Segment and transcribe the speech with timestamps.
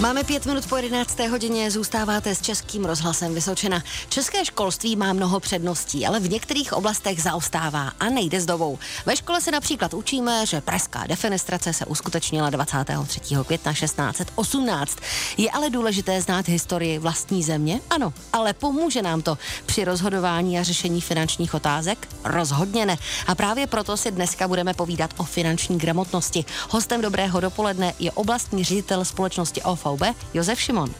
[0.00, 1.18] Máme pět minut po 11.
[1.20, 3.82] hodině, zůstáváte s Českým rozhlasem Vysočena.
[4.08, 8.78] České školství má mnoho předností, ale v některých oblastech zaostává a nejde s dobou.
[9.06, 13.20] Ve škole se například učíme, že pražská defenestrace se uskutečnila 23.
[13.46, 14.98] května 1618.
[15.36, 17.80] Je ale důležité znát historii vlastní země?
[17.90, 22.08] Ano, ale pomůže nám to při rozhodování a řešení finančních otázek?
[22.24, 22.98] Rozhodně ne.
[23.26, 26.44] A právě proto si dneska budeme povídat o finanční gramotnosti.
[26.70, 30.90] Hostem dobrého dopoledne je oblastní ředitel společnosti OFO VB Josef Šimon.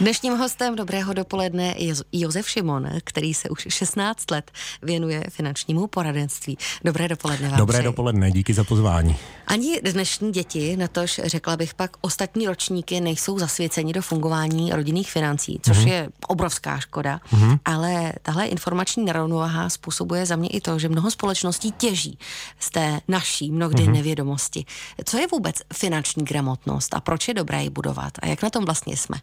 [0.00, 4.50] Dnešním hostem dobrého dopoledne je Josef Šimon, který se už 16 let
[4.82, 6.58] věnuje finančnímu poradenství.
[6.84, 7.84] Dobré dopoledne vám Dobré přeji.
[7.84, 9.16] dopoledne, díky za pozvání.
[9.46, 15.60] Ani dnešní děti, natož řekla bych pak, ostatní ročníky nejsou zasvěceni do fungování rodinných financí,
[15.62, 15.88] což mm-hmm.
[15.88, 17.58] je obrovská škoda, mm-hmm.
[17.64, 22.18] ale tahle informační nerovnováha způsobuje za mě i to, že mnoho společností těží
[22.58, 23.92] z té naší mnohdy mm-hmm.
[23.92, 24.64] nevědomosti.
[25.04, 28.64] Co je vůbec finanční gramotnost a proč je dobré ji budovat a jak na tom
[28.64, 29.16] vlastně jsme?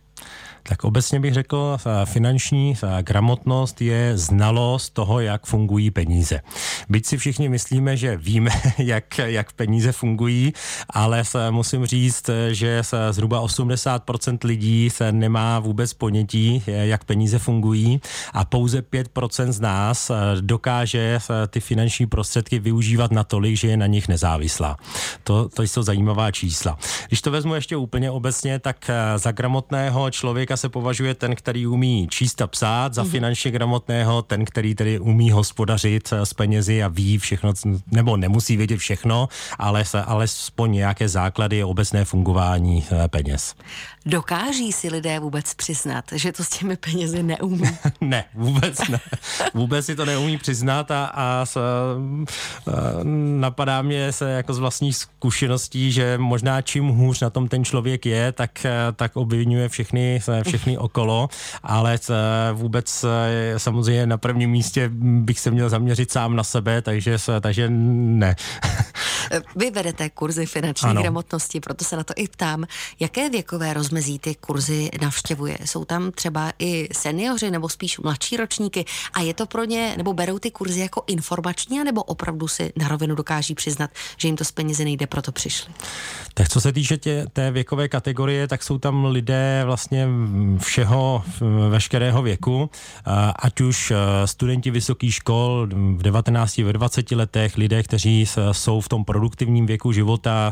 [0.64, 6.42] Tak obecně bych řekl, finanční gramotnost je znalost toho, jak fungují peníze.
[6.90, 10.54] Byť si všichni myslíme, že víme, jak, jak peníze fungují,
[10.90, 18.02] ale se musím říct, že zhruba 80% lidí se nemá vůbec ponětí, jak peníze fungují
[18.34, 20.12] a pouze 5% z nás
[20.42, 24.78] dokáže ty finanční prostředky využívat natolik, že je na nich nezávislá.
[25.24, 26.78] To, to jsou zajímavá čísla.
[27.08, 31.68] Když to vezmu ještě úplně obecně, tak za gramotného člověka člověka se považuje ten, který
[31.68, 33.10] umí číst a psát, za mm-hmm.
[33.10, 37.54] finančně gramotného, ten, který tedy umí hospodařit eh, s penězi a ví všechno,
[37.92, 43.56] nebo nemusí vědět všechno, ale alespoň nějaké základy obecné fungování eh, peněz.
[44.06, 47.70] Dokáží si lidé vůbec přiznat, že to s těmi penězi neumí?
[48.02, 49.00] ne, vůbec ne.
[49.54, 51.64] Vůbec si to neumí přiznat a, a s, a
[53.40, 58.06] napadá mě se jako z vlastních zkušeností, že možná čím hůř na tom ten člověk
[58.06, 58.66] je, tak,
[58.96, 61.30] tak obvinuje všechny, všechny okolo,
[61.64, 62.00] ale
[62.54, 63.06] vůbec
[63.58, 68.36] samozřejmě na prvním místě bych se měl zaměřit sám na sebe, takže, takže ne.
[69.56, 71.02] Vy vedete kurzy finanční ano.
[71.02, 72.66] gramotnosti, proto se na to i ptám.
[73.00, 75.58] Jaké věkové rozmezí ty kurzy navštěvuje?
[75.66, 80.14] Jsou tam třeba i seniori nebo spíš mladší ročníky a je to pro ně, nebo
[80.14, 84.46] berou ty kurzy jako informační, nebo opravdu si na rovinu dokáží přiznat, že jim to
[84.46, 85.74] z peněze nejde, proto přišli?
[86.34, 90.08] Tak co se týče tě, té věkové kategorie, tak jsou tam lidé vlastně
[90.58, 91.24] všeho,
[91.70, 92.70] veškerého věku,
[93.36, 93.94] ať už
[94.26, 95.68] studenti vysokých škol
[95.98, 100.52] v 19, ve 20 letech, lidé, kteří jsou v tom produktivním věku života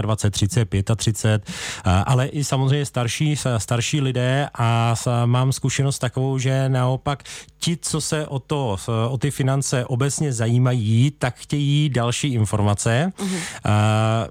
[0.00, 1.50] 25, 30, 35,
[1.84, 4.94] ale i samozřejmě starší, starší lidé a
[5.24, 7.22] mám zkušenost takovou, že naopak
[7.58, 8.76] ti, co se o to,
[9.08, 13.12] o ty finance obecně zajímají, tak chtějí další informace.
[13.18, 14.28] Uh-huh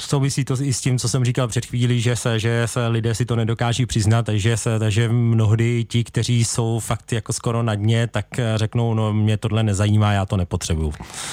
[0.00, 3.14] souvisí to i s tím, co jsem říkal před chvílí, že se, že se lidé
[3.14, 7.74] si to nedokáží přiznat, takže, se, takže mnohdy ti, kteří jsou fakt jako skoro na
[7.74, 8.26] dně, tak
[8.56, 10.92] řeknou, no mě tohle nezajímá, já to nepotřebuju.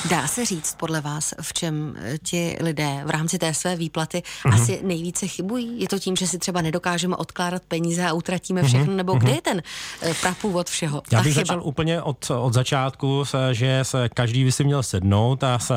[0.09, 4.53] Dá se říct podle vás, v čem ti lidé v rámci té své výplaty mm-hmm.
[4.53, 5.81] asi nejvíce chybují?
[5.81, 8.95] Je to tím, že si třeba nedokážeme odkládat peníze a utratíme všechno, mm-hmm.
[8.95, 9.35] nebo kde mhm.
[9.35, 9.61] je ten
[10.01, 11.01] eh, prapůvod všeho?
[11.11, 11.41] Já bych chyba?
[11.41, 15.73] začal úplně od, od začátku, že se každý by si měl sednout a se,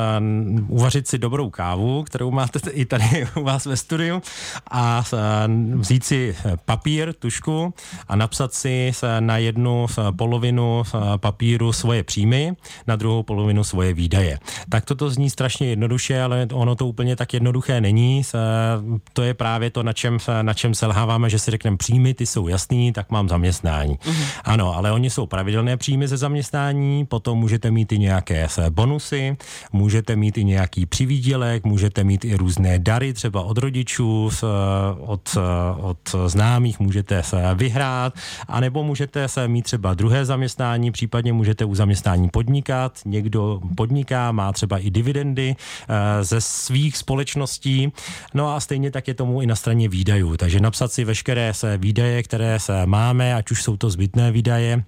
[0.67, 4.21] uvařit si dobrou kávu, kterou má máte i tady u vás ve studiu
[4.71, 5.03] a
[5.77, 6.35] vzít si
[6.65, 7.73] papír, tušku
[8.07, 9.85] a napsat si na jednu
[10.17, 10.83] polovinu
[11.17, 12.53] papíru svoje příjmy,
[12.87, 14.39] na druhou polovinu svoje výdaje.
[14.69, 18.21] Tak toto zní strašně jednoduše, ale ono to úplně tak jednoduché není.
[19.13, 22.47] To je právě to, na čem, na čem selháváme, že si řekneme příjmy, ty jsou
[22.47, 23.95] jasný, tak mám zaměstnání.
[23.95, 24.25] Mm-hmm.
[24.43, 29.37] Ano, ale oni jsou pravidelné příjmy ze zaměstnání, potom můžete mít i nějaké bonusy,
[29.71, 34.29] můžete mít i nějaký přivídělek, můžete mít i různé dary, třeba od rodičů,
[34.99, 35.37] od,
[35.77, 38.13] od známých můžete se vyhrát,
[38.47, 42.99] anebo můžete se mít třeba druhé zaměstnání, případně můžete u zaměstnání podnikat.
[43.05, 47.91] Někdo podniká, má třeba i dividendy eh, ze svých společností.
[48.33, 50.37] No a stejně tak je tomu i na straně výdajů.
[50.37, 54.83] Takže napsat si veškeré se výdaje, které se máme, ať už jsou to zbytné výdaje,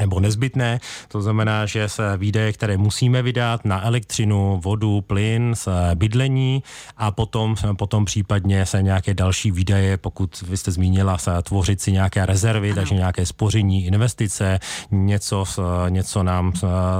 [0.00, 0.80] nebo nezbytné.
[1.08, 5.54] To znamená, že se výdaje, které musíme vydat na elektřinu, vodu, plyn,
[5.94, 6.62] bydlení
[6.96, 11.92] a potom, potom případně se nějaké další výdaje, pokud vy jste zmínila, se tvořit si
[11.92, 12.76] nějaké rezervy, ano.
[12.76, 14.58] takže nějaké spoření, investice,
[14.90, 15.44] něco,
[15.88, 16.52] něco nám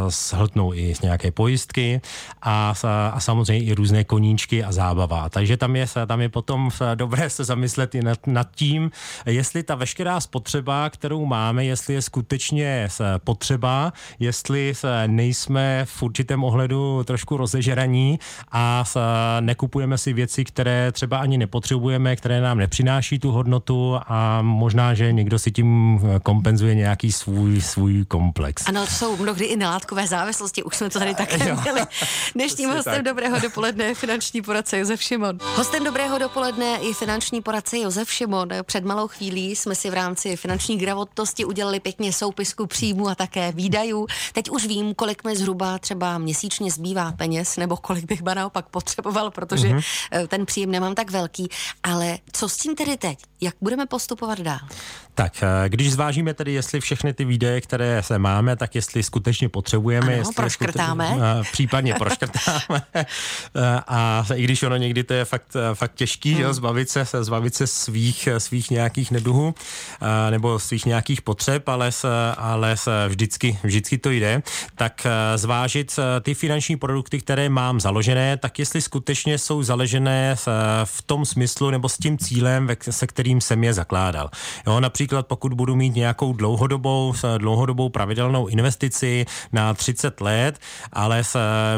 [0.09, 2.01] shltnou i z nějaké pojistky
[2.43, 2.75] a,
[3.13, 5.29] a samozřejmě i různé koníčky a zábava.
[5.29, 8.91] Takže tam je, tam je potom dobré se zamyslet i nad, nad tím,
[9.27, 14.73] jestli ta veškerá spotřeba, kterou máme, jestli je skutečně je potřeba, jestli
[15.07, 18.19] nejsme v určitém ohledu trošku rozežeraní
[18.53, 18.85] a
[19.41, 25.13] nekupujeme si věci, které třeba ani nepotřebujeme, které nám nepřináší tu hodnotu a možná, že
[25.13, 28.69] někdo si tím kompenzuje nějaký svůj, svůj komplex.
[28.69, 31.81] Ano, to jsou mnohdy i nelátkové závislosti, už jsme to tady také měli.
[32.35, 33.03] Dnešním hostem tak.
[33.03, 35.39] Dobrého dopoledne je finanční poradce Josef Šimon.
[35.57, 38.49] Hostem Dobrého dopoledne je finanční poradce Josef Šimon.
[38.63, 43.53] Před malou chvílí jsme si v rámci finanční gramotnosti udělali pěkně soupisku příjmu a také
[43.53, 44.07] výdajů.
[44.33, 48.69] Teď už vím, kolik mi zhruba třeba měsíčně zbývá peněz, nebo kolik bych ba naopak
[48.69, 50.27] potřeboval, protože mm-hmm.
[50.29, 51.49] ten příjem nemám tak velký.
[51.83, 53.19] Ale co s tím tedy teď?
[53.41, 54.59] Jak budeme postupovat dál?
[55.15, 59.49] Tak, eh, když zvážíme tedy, jestli všechny ty výdaje, které se máme, tak jestli skutečně
[59.49, 61.07] potřebujeme, ano, jestli proškrtáme.
[61.07, 62.83] Skutečně, případně proškrtáme.
[63.89, 66.43] a i když ono někdy to je fakt, fakt těžký, hmm.
[66.43, 69.55] že, zbavit se, zbavit se svých, svých nějakých neduhů
[70.31, 71.91] nebo svých nějakých potřeb, ale,
[72.37, 72.64] ale
[73.09, 74.43] vždycky, vždycky to jde,
[74.75, 75.07] tak
[75.37, 80.37] zvážit ty finanční produkty, které mám založené, tak jestli skutečně jsou založené
[80.85, 84.31] v tom smyslu nebo s tím cílem, se kterým jsem je zakládal.
[84.67, 90.59] Jo, například pokud budu mít nějakou dlouhodobou, dlouhodobou pravidelnou investici na 30 let,
[90.93, 91.23] ale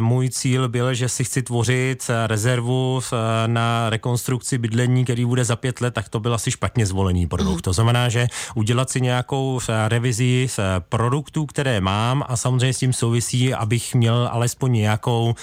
[0.00, 3.00] můj cíl byl, že si chci tvořit rezervu
[3.46, 7.56] na rekonstrukci bydlení, který bude za pět let, tak to byl asi špatně zvolený produkt.
[7.56, 7.62] Mm.
[7.62, 10.48] To znamená, že udělat si nějakou revizi
[10.80, 15.34] produktů, které mám a samozřejmě s tím souvisí, abych měl alespoň nějakou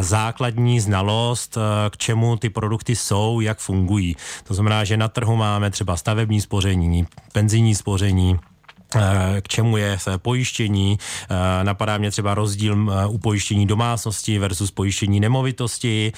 [0.00, 1.58] základní znalost,
[1.90, 4.16] k čemu ty produkty jsou, jak fungují.
[4.44, 8.55] To znamená, že na trhu máme třeba stavební spoření, penzijní spoření, Eh,
[9.40, 10.98] k čemu je pojištění.
[11.30, 16.12] Eh, napadá mě třeba rozdíl eh, u pojištění domácnosti versus pojištění nemovitosti,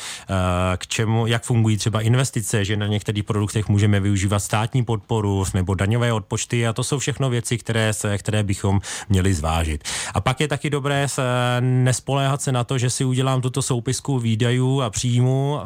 [0.77, 5.75] k čemu, jak fungují třeba investice, že na některých produktech můžeme využívat státní podporu nebo
[5.75, 9.85] daňové odpočty a to jsou všechno věci, které, se, které bychom měli zvážit.
[10.15, 11.23] A pak je taky dobré se
[11.61, 15.59] nespoléhat se na to, že si udělám tuto soupisku výdajů a příjmu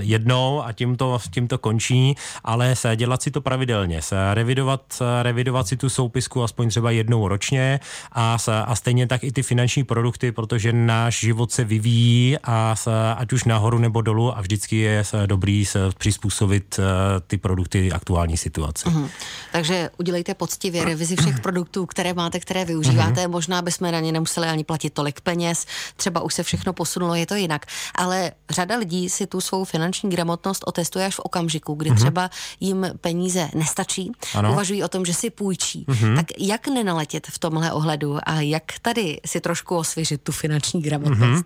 [0.00, 5.02] jednou a tím to, tím to končí, ale se dělat si to pravidelně, se revidovat,
[5.22, 7.80] revidovat si tu soupisku aspoň třeba jednou ročně
[8.12, 12.74] a, a stejně tak i ty finanční produkty, protože náš život se vyvíjí a
[13.16, 16.82] ať už nahoru nebo dolů a vždycky je dobrý se přizpůsobit eh,
[17.26, 18.88] ty produkty aktuální situaci.
[18.88, 19.08] Mm-hmm.
[19.52, 23.26] Takže udělejte poctivě revizi všech produktů, které máte, které využíváte.
[23.26, 23.30] Mm-hmm.
[23.30, 25.66] Možná bychom na ně nemuseli ani platit tolik peněz,
[25.96, 27.66] třeba už se všechno posunulo, je to jinak.
[27.94, 31.96] Ale řada lidí si tu svou finanční gramotnost otestuje až v okamžiku, kdy mm-hmm.
[31.96, 32.30] třeba
[32.60, 34.52] jim peníze nestačí, ano.
[34.52, 35.84] uvažují o tom, že si půjčí.
[35.88, 36.16] Mm-hmm.
[36.16, 41.20] Tak jak nenaletět v tomhle ohledu a jak tady si trošku osvěžit tu finanční gramotnost?
[41.20, 41.44] Mm-hmm.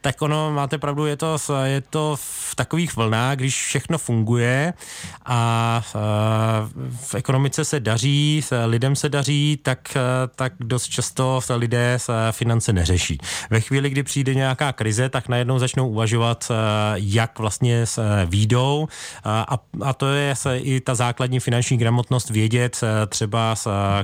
[0.00, 4.74] Tak ono, máte pravdu, je to, je to v takových vlnách, když všechno funguje
[5.26, 5.82] a
[7.02, 9.96] v ekonomice se daří, lidem se daří, tak,
[10.36, 11.98] tak dost často lidé
[12.30, 13.18] finance neřeší.
[13.50, 16.52] Ve chvíli, kdy přijde nějaká krize, tak najednou začnou uvažovat,
[16.94, 17.84] jak vlastně
[18.26, 18.88] výjdou
[19.24, 23.54] a, a to je i ta základní finanční gramotnost vědět třeba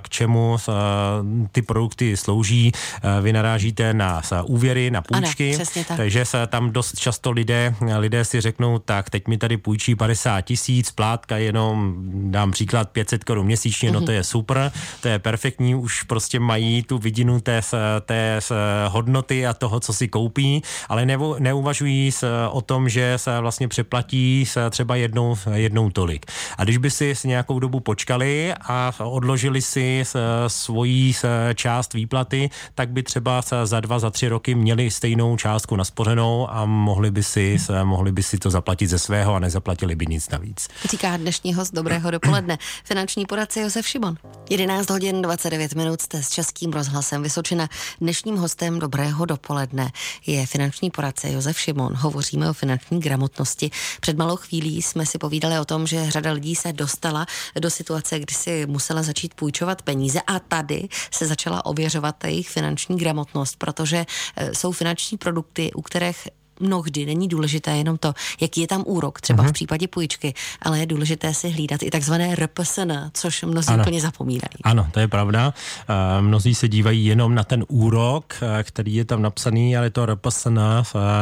[0.01, 0.28] k čemu
[1.53, 2.73] ty produkty slouží.
[3.23, 5.55] Vy narážíte na úvěry, na půjčky.
[5.55, 5.97] Ano, tak.
[5.97, 10.41] Takže se tam dost často lidé, lidé si řeknou, tak teď mi tady půjčí 50
[10.41, 11.95] tisíc, plátka jenom,
[12.31, 13.93] dám příklad, 500 korun měsíčně, mm-hmm.
[13.93, 17.61] no to je super, to je perfektní, už prostě mají tu vidinu té,
[18.05, 18.41] té
[18.89, 23.69] hodnoty a toho, co si koupí, ale nevu, neuvažují se o tom, že se vlastně
[23.69, 26.27] přeplatí se třeba jednou, jednou tolik.
[26.59, 30.05] A když by si s nějakou dobu počkali a odložili si
[30.47, 31.15] svoji
[31.55, 36.65] část výplaty, tak by třeba za dva, za tři roky měli stejnou částku naspořenou a
[36.65, 40.69] mohli by si, mohli by si to zaplatit ze svého a nezaplatili by nic navíc.
[40.91, 44.17] Říká dnešní host Dobrého dopoledne, finanční poradce Josef Šimon.
[44.51, 47.69] 11 hodin 29 minut jste s Českým rozhlasem Vysočina.
[48.01, 49.91] Dnešním hostem Dobrého dopoledne
[50.27, 51.95] je finanční poradce Josef Šimon.
[51.97, 53.71] Hovoříme o finanční gramotnosti.
[54.01, 57.27] Před malou chvílí jsme si povídali o tom, že řada lidí se dostala
[57.61, 62.97] do situace, kdy si musela začít půjčovat peníze a tady se začala ověřovat jejich finanční
[62.97, 66.29] gramotnost, protože eh, jsou finanční produkty, u kterých
[66.61, 69.43] mnohdy není důležité jenom to, jaký je tam úrok, třeba mm-hmm.
[69.43, 69.53] v mhm.
[69.53, 73.83] případě půjčky, ale je důležité si hlídat i takzvané RPSN, což mnozí ano.
[73.83, 74.59] úplně zapomínají.
[74.65, 75.55] Ano, to je pravda.
[75.89, 80.07] Uh, mnozí se dívají jenom na ten úrok, uh, který je tam napsaný, ale to
[80.07, 80.65] RPSN uh,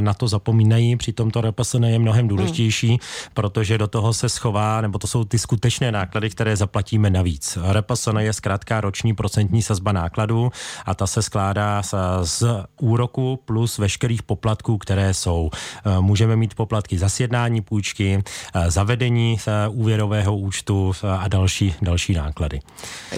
[0.01, 2.99] na to zapomínají, přitom to RPSN je mnohem důležitější, mm.
[3.35, 7.59] protože do toho se schová, nebo to jsou ty skutečné náklady, které zaplatíme navíc.
[7.73, 10.51] RPSN je zkrátka roční procentní sazba nákladů
[10.87, 11.83] a ta se skládá
[12.23, 12.45] z
[12.81, 15.51] úroku plus veškerých poplatků, které jsou jsou.
[16.01, 18.23] Můžeme mít poplatky za sjednání půjčky,
[18.69, 19.37] zavedení
[19.69, 22.61] úvěrového účtu a další, další náklady.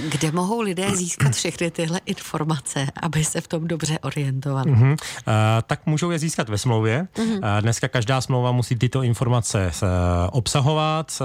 [0.08, 4.72] Kde mohou lidé získat všechny tyhle informace, aby se v tom dobře orientovali?
[4.72, 4.96] Uh-huh.
[5.66, 7.06] Tak můžou je získat ve smlouvě.
[7.14, 7.60] Uh-huh.
[7.60, 9.70] Dneska každá smlouva musí tyto informace
[10.32, 11.22] obsahovat.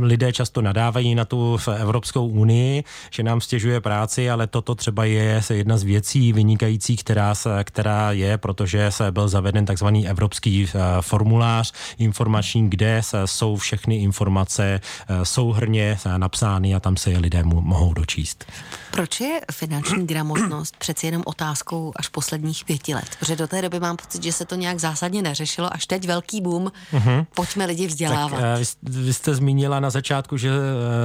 [0.00, 5.42] Lidé často nadávají na tu Evropskou unii, že nám stěžuje práci, ale toto třeba je
[5.52, 7.34] jedna z věcí vynikající, která,
[7.64, 10.68] která je, protože se byl zaveden takzvaný evropský
[11.00, 14.80] formulář informační, kde jsou všechny informace
[15.22, 18.44] souhrně napsány a tam se je lidé mohou dočíst.
[18.90, 23.16] Proč je finanční gramotnost přeci jenom otázkou až posledních pěti let?
[23.18, 26.40] Protože do té doby mám pocit, že se to nějak zásadně neřešilo, až teď velký
[26.40, 27.26] boom, uh-huh.
[27.34, 28.40] pojďme lidi vzdělávat.
[28.40, 30.50] Tak, vy, vy jste zmínila na začátku, že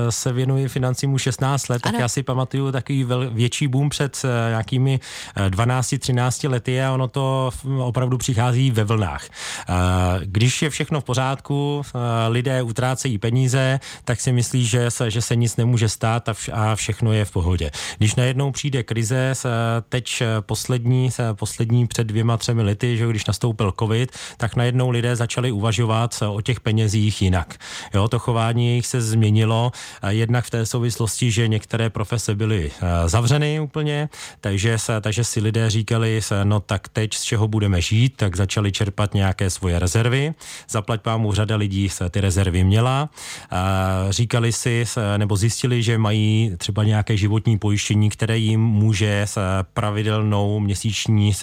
[0.10, 1.92] se věnuji financím už 16 let, ano.
[1.92, 5.00] tak já si pamatuju takový vel, větší boom před nějakými
[5.36, 9.30] 12-13 lety a ono to opravdu přichází ve vlnách.
[10.24, 11.82] Když je všechno v pořádku,
[12.28, 16.52] lidé utrácejí peníze, tak si myslí, že se, že se nic nemůže stát a, vš-
[16.54, 17.72] a všechno je v pohodě.
[17.98, 19.34] Když najednou přijde krize,
[19.90, 25.52] teď poslední, poslední před dvěma, třemi lety, že když nastoupil covid, tak najednou lidé začali
[25.52, 27.56] uvažovat o těch penězích jinak.
[27.94, 29.72] Jo, to chování jich se změnilo,
[30.08, 32.72] jednak v té souvislosti, že některé profese byly
[33.06, 34.10] zavřeny úplně,
[34.42, 39.14] takže, takže si lidé říkali, no tak teď z čeho budeme žít, tak začali čerpat
[39.14, 40.34] nějaké svoje rezervy.
[40.70, 43.10] Zaplať pámu řada lidí se ty rezervy měla.
[44.10, 44.86] Říkali si,
[45.18, 49.40] nebo zjistili, že mají třeba nějaké životní pojištění, které jim může s
[49.74, 51.34] pravidelnou měsíční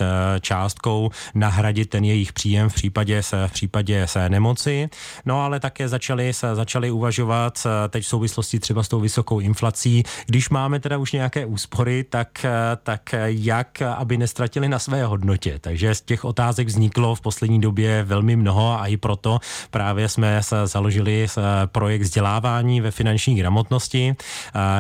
[0.41, 4.89] částkou nahradit ten jejich příjem v případě, v případě se nemoci.
[5.25, 10.49] No ale také začali, začali uvažovat teď v souvislosti třeba s tou vysokou inflací, když
[10.49, 12.47] máme teda už nějaké úspory, tak,
[12.83, 15.59] tak jak, aby nestratili na své hodnotě.
[15.61, 19.39] Takže z těch otázek vzniklo v poslední době velmi mnoho a i proto
[19.71, 21.27] právě jsme založili
[21.67, 24.17] projekt vzdělávání ve finanční gramotnosti,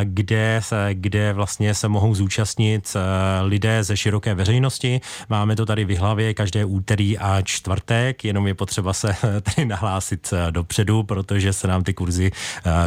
[0.04, 0.61] kde,
[0.92, 2.97] kde vlastně se mohou zúčastnit
[3.42, 5.00] lidé ze široké veřejnosti.
[5.28, 9.16] Máme to tady v hlavě každé úterý a čtvrtek, jenom je potřeba se
[9.54, 12.33] tady nahlásit dopředu, protože se nám ty kurzy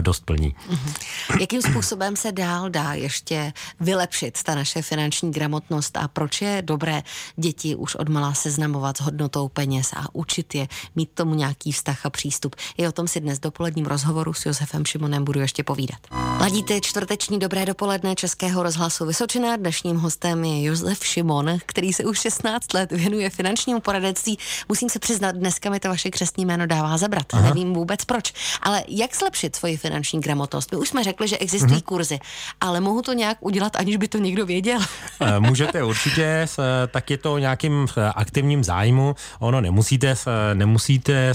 [0.02, 0.56] dost plní.
[0.70, 0.94] Mhm.
[1.40, 7.04] Jakým způsobem se dál dá ještě vylepšit ta naše finanční gramotnost a proč je dobré
[7.36, 12.10] děti už odmala seznamovat s hodnotou peněz a učit je mít tomu nějaký vztah a
[12.10, 12.56] přístup.
[12.78, 16.00] I o tom si dnes dopoledním rozhovoru s Josefem Šimonem budu ještě povídat.
[16.40, 19.56] Ladíte čtvrteční dobré dopoledne Českého rozhlasu Vysočina.
[19.56, 24.38] Dnešním hostem je Josef Šimon, který se už 16 let věnuje finančnímu poradenství.
[24.70, 27.26] Musím se přiznat, dneska mi to vaše křestní jméno dává zabrat.
[27.34, 27.42] Aha.
[27.42, 28.34] Nevím vůbec proč.
[28.62, 30.72] Ale jak zlepšit svoji finanční gramotnost?
[30.72, 31.82] My už jsme řekli, že existují mhm.
[31.82, 32.20] kurzy,
[32.62, 34.80] ale mohu to nějak udělat, aniž by to někdo věděl?
[35.22, 36.48] Eh, můžete určitě,
[36.92, 39.16] tak je to nějakým eh, aktivním zájmu.
[39.40, 40.16] Ono nemusíte,
[40.54, 41.34] nemusíte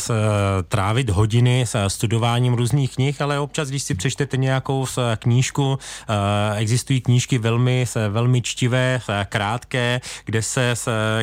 [0.69, 4.87] trávit hodiny s studováním různých knih, ale občas, když si přečtete nějakou
[5.17, 10.75] knížku, eh, existují knížky velmi, velmi čtivé, krátké, kde se,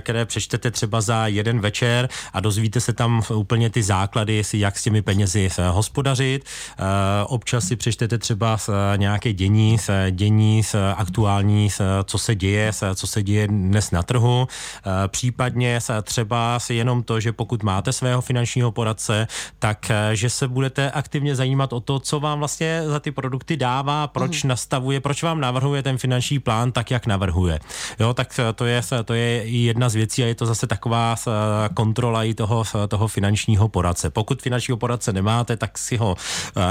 [0.02, 4.84] které přečtete třeba za jeden večer a dozvíte se tam úplně ty základy, jak s
[4.84, 6.46] těmi penězi hospodařit.
[6.46, 6.84] Eh,
[7.26, 8.58] občas si přečtete třeba
[8.96, 9.78] nějaké dění,
[10.12, 10.62] dění
[10.96, 11.70] aktuální,
[12.06, 14.48] co se děje, co se děje dnes na trhu.
[14.48, 19.28] Eh, případně třeba si jenom to, že pokud máte svého finančního poradce,
[19.60, 24.08] tak že se budete aktivně zajímat o to, co vám vlastně za ty produkty dává,
[24.08, 24.50] proč mm.
[24.50, 27.60] nastavuje, proč vám navrhuje ten finanční plán tak, jak navrhuje.
[28.00, 31.16] Jo, tak to je, to je jedna z věcí a je to zase taková
[31.74, 34.10] kontrola i toho, toho finančního poradce.
[34.10, 36.16] Pokud finančního poradce nemáte, tak si ho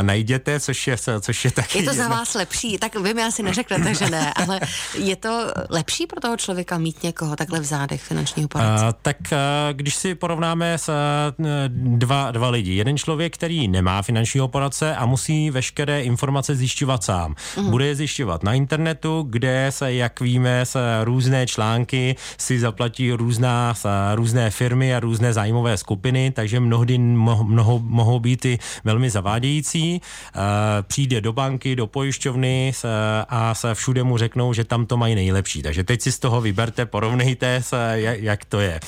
[0.03, 1.79] najděte, což je, což je taky...
[1.79, 2.17] Je to za jedna...
[2.17, 4.61] vás lepší, tak vy mi asi neřeknete, že ne, ale
[4.95, 8.87] je to lepší pro toho člověka mít někoho takhle v zádech finančního poradce?
[8.87, 10.91] A, tak a, když si porovnáme s
[11.69, 17.35] dva, dva lidi, jeden člověk, který nemá finančního poradce a musí veškeré informace zjišťovat sám.
[17.57, 17.71] Mm.
[17.71, 23.75] Bude je zjišťovat na internetu, kde se, jak víme, se různé články si zaplatí různá,
[24.15, 30.01] různé firmy a různé zájmové skupiny, takže mnohdy mnoho, mohou být i velmi zavádějící.
[30.83, 32.73] Přijde do banky, do pojišťovny
[33.29, 35.63] a se všude mu řeknou, že tam to mají nejlepší.
[35.63, 37.63] Takže teď si z toho vyberte, porovnejte,
[37.97, 38.81] jak to je.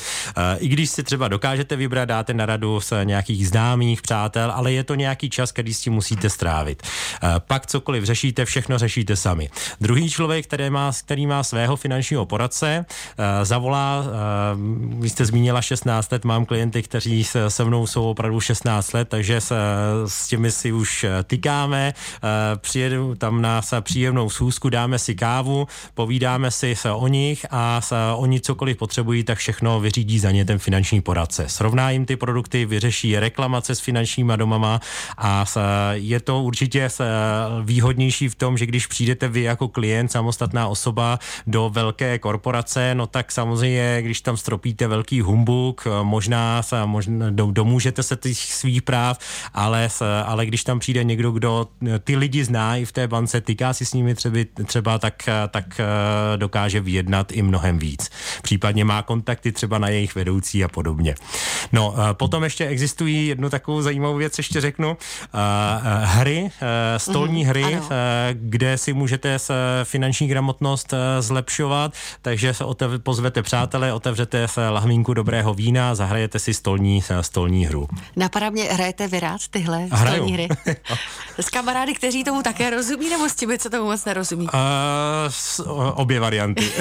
[0.59, 4.85] I když si třeba dokážete vybrat, dáte na radu s nějakých známých přátel, ale je
[4.85, 6.83] to nějaký čas, který s tím musíte strávit.
[7.39, 9.51] Pak cokoliv řešíte, všechno řešíte sami.
[9.81, 15.63] Druhý člověk, který má, který má svého finančního poradce, uh, zavolá, uh, vy jste zmínila
[15.63, 19.57] 16 let, mám klienty, kteří se, mnou jsou opravdu 16 let, takže se,
[20.07, 21.95] s těmi si už eh, tykáme,
[22.57, 27.81] přijedu tam na příjemnou schůzku, dáme si kávu, povídáme si se o nich a
[28.17, 31.49] oni cokoliv potřebují, tak všechno vyřídí za ně ten finanční poradce.
[31.49, 34.81] Srovná jim ty produkty, vyřeší reklamace s finančníma domama
[35.19, 35.45] a
[35.93, 36.89] je to určitě
[37.65, 43.07] výhodnější v tom, že když přijdete vy jako klient, samostatná osoba do velké korporace, no
[43.07, 49.19] tak samozřejmě, když tam stropíte velký humbuk, možná, možná domůžete se těch svých práv,
[49.55, 49.89] ale,
[50.25, 51.69] ale když tam přijde někdo, kdo
[52.05, 55.81] ty lidi zná i v té bance, týká si s nimi třeba, třeba tak, tak
[56.37, 58.11] dokáže vyjednat i mnohem víc.
[58.43, 61.15] Případně má kontakty třeba na jejich vedoucí a podobně.
[61.73, 64.97] No, potom ještě existují jednu takovou zajímavou věc, ještě řeknu.
[66.03, 66.51] Hry,
[66.97, 67.89] stolní mm-hmm, hry, ano.
[68.33, 69.53] kde si můžete s
[69.85, 71.93] finanční gramotnost zlepšovat,
[72.23, 77.89] takže se otev, pozvete přátelé, otevřete se lahmínku dobrého vína, zahrajete si stolní, stolní hru.
[78.17, 80.15] Napadá mě, hrajete vy rád tyhle Hraju.
[80.15, 80.49] stolní hry?
[81.39, 84.45] s kamarády, kteří tomu také rozumí, nebo s těmi, co tomu moc nerozumí?
[84.45, 84.51] Uh,
[85.29, 85.63] s,
[85.95, 86.73] obě varianty.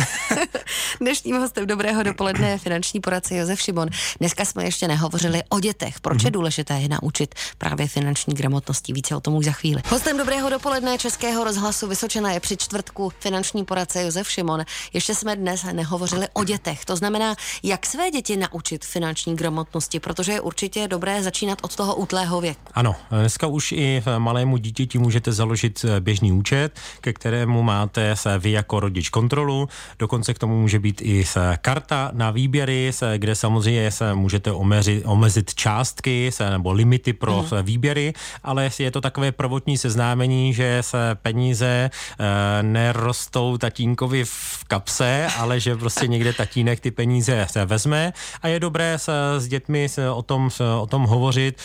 [1.02, 3.88] Dnešním hostem dobrého dopoledne je finanční poradce Josef Šimon.
[4.20, 6.00] Dneska jsme ještě nehovořili o dětech.
[6.00, 6.26] Proč mm-hmm.
[6.26, 6.34] je mhm.
[6.34, 8.94] důležité je naučit právě finanční gramotnosti?
[8.94, 9.82] Více o tom už za chvíli.
[9.90, 14.64] Hostem dobrého dopoledne Českého rozhlasu Vysočena je při čtvrtku finanční poradce Josef Šimon.
[14.94, 16.86] Ještě jsme dnes nehovořili o dětech.
[16.86, 21.96] To znamená, jak své děti naučit finanční gramotnosti, protože je určitě dobré začínat od toho
[21.96, 22.62] útlého věku.
[22.74, 28.40] Ano, dneska už i malému dítěti můžete založit eh, běžný účet, ke kterému máte se
[28.40, 29.70] vy jako rodič kontrolu.
[30.00, 31.26] Dokonce k tomu může být i
[31.62, 37.48] karta na výběry, kde samozřejmě se můžete omezit, omezit částky nebo limity pro mm.
[37.62, 38.14] výběry,
[38.44, 45.60] ale je to takové prvotní seznámení, že se peníze e, nerostou tatínkovi v kapse, ale
[45.60, 50.10] že prostě někde tatínek ty peníze se vezme a je dobré se s dětmi se
[50.10, 51.58] o tom, se o tom hovořit,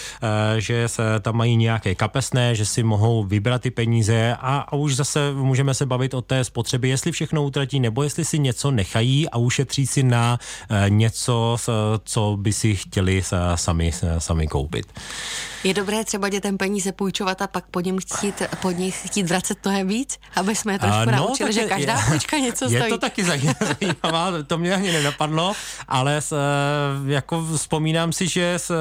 [0.56, 4.72] e, že se tam mají nějaké kapesné, že si mohou vybrat ty peníze a, a
[4.72, 8.70] už zase můžeme se bavit o té spotřebě, jestli všechno utratí nebo jestli si něco
[8.70, 10.38] nechají a ušetří si na
[10.70, 11.56] e, něco,
[12.04, 13.22] co by si chtěli
[13.54, 14.86] sami, sami koupit.
[15.64, 19.58] Je dobré třeba dětem peníze půjčovat a pak po, něm chtít, po nich chtít vracet
[19.64, 22.84] mnohem víc, aby jsme je trošku no, naučili, že každá je, půjčka něco je stojí.
[22.84, 25.52] Je to taky zajímavá, to mě ani nenapadlo,
[25.88, 26.36] ale s,
[27.06, 28.72] jako vzpomínám si, že s,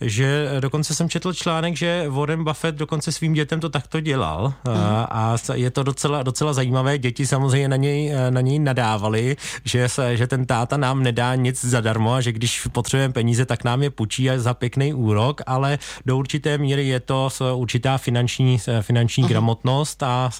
[0.00, 4.74] že dokonce jsem četl článek, že Warren Buffett dokonce svým dětem to takto dělal mm.
[5.10, 6.98] a je to docela, docela zajímavé.
[6.98, 11.64] Děti samozřejmě na něj, na něj nadávali, že, se, že ten táta nám nedá nic
[11.64, 16.16] zadarmo a že když potřebujeme peníze, tak nám je půjčí za pěkný úrok, ale do
[16.16, 19.28] určité míry je to určitá finanční, finanční uh-huh.
[19.28, 20.30] gramotnost a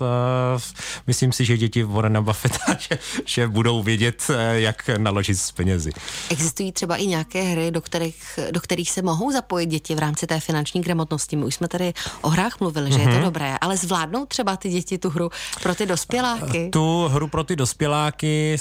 [1.06, 5.90] myslím si, že děti Warrena Buffetta, že, že budou vědět, jak naložit s penězi.
[6.30, 10.26] Existují třeba i nějaké hry, do kterých, do kterých se mohou zapojit děti v rámci
[10.26, 11.36] té finanční gramotnosti.
[11.36, 13.00] My už jsme tady o hrách mluvili, že uh-huh.
[13.00, 13.24] je to mhm.
[13.24, 15.30] dobré, ale zvládnou třeba ty děti tu hru
[15.62, 16.68] pro ty dospěláky?
[16.72, 18.56] Tu hru pro ty dospěláky,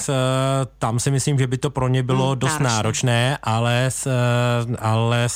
[0.78, 3.90] tam si myslím, že by to pro ně bylo hmm, dost náročné, náročné ale,
[4.78, 5.28] ale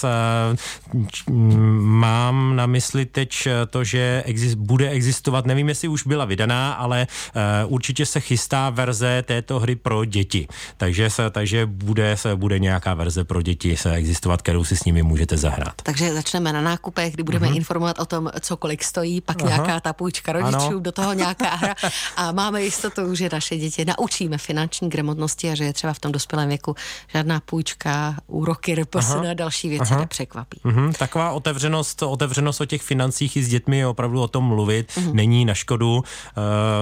[1.80, 7.06] mám na mysli teď to, že exist, bude existovat, nevím, jestli už byla vydaná, ale
[7.66, 10.48] určitě se chystá verze této hry pro děti.
[10.76, 14.84] Takže, se, takže bude, se, bude nějaká verze pro děti se existovat, kterou si s
[14.84, 15.74] nimi můžete zahrát.
[15.82, 17.56] Takže začneme na nákupech, kdy budeme uh-huh.
[17.56, 19.46] informovat o tom, co kolik stojí, pak uh-huh.
[19.46, 20.80] nějaká ta půjčka rodičů, ano.
[20.80, 21.74] do toho nějaká hra
[22.16, 26.12] a máme jistotu, že naše děti naučíme finanční gramotnosti a že je třeba v tom
[26.12, 26.74] dospělém věku
[27.08, 30.00] žádná půjčka, úroky, RPS a další věci Aha.
[30.00, 30.60] nepřekvapí.
[30.64, 30.92] Uh-huh.
[30.92, 35.12] Taková otevřenost, otevřenost o těch financích i s dětmi je opravdu o tom mluvit, uh-huh.
[35.12, 35.96] není na škodu.
[35.96, 36.02] Uh,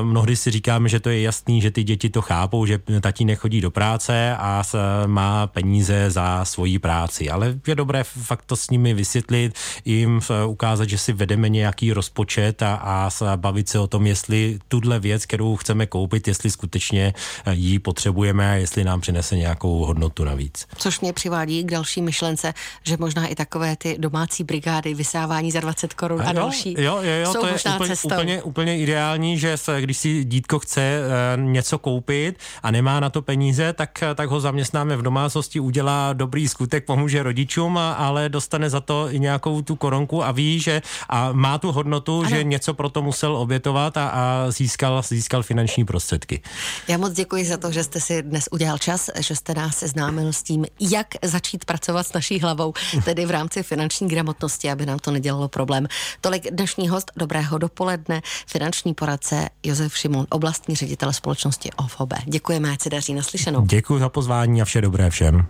[0.07, 3.61] mnohdy si říkáme, že to je jasný, že ty děti to chápou, že tatí nechodí
[3.61, 4.63] do práce a
[5.07, 10.89] má peníze za svoji práci, ale je dobré fakt to s nimi vysvětlit, jim ukázat,
[10.89, 15.57] že si vedeme nějaký rozpočet a, a bavit se o tom, jestli tuhle věc, kterou
[15.57, 20.67] chceme koupit, jestli skutečně eh, ji potřebujeme a jestli nám přinese nějakou hodnotu navíc.
[20.77, 25.61] Což mě přivádí k další myšlence, že možná i takové ty domácí brigády, vysávání za
[25.61, 29.39] 20 korun a, a další jo, jo, jo, jsou to je úplně, úplně, úplně ideální,
[29.39, 34.05] že se, když si dítko chce uh, něco koupit a nemá na to peníze, tak,
[34.15, 39.21] tak ho zaměstnáme v domácnosti, udělá dobrý skutek, pomůže rodičům, ale dostane za to i
[39.21, 42.29] nějakou tu koronku a ví, že a má tu hodnotu, ano.
[42.29, 46.43] že něco pro to musel obětovat a, a získal, získal finanční prostředky.
[46.89, 50.33] Já moc děkuji za to, že jste si dnes udělal čas, že jste nás seznámil
[50.33, 52.73] s tím, jak začít pracovat s naší hlavou,
[53.05, 55.87] tedy v rámci finanční gramotnosti, aby nám to nedělalo problém.
[56.21, 62.13] Tolik dnešní host Dobrého dopoledne, finanční poradce Josef Šimon, oblastní ředitel společnosti OFOB.
[62.25, 63.67] Děkujeme, ať se daří naslyšenou.
[63.67, 65.47] Děkuji za pozvání a vše dobré všem.